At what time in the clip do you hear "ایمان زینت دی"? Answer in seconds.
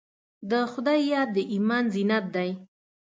1.53-2.49